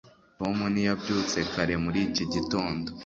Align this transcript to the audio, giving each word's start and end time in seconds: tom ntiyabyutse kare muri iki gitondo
tom 0.39 0.57
ntiyabyutse 0.73 1.39
kare 1.51 1.75
muri 1.83 1.99
iki 2.07 2.23
gitondo 2.33 2.87